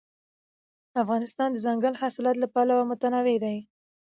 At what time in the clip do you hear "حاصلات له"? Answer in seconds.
2.01-2.47